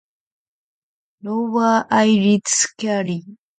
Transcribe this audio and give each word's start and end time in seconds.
Lower 1.21 1.85
eyelid 1.91 2.47
scaly. 2.47 3.23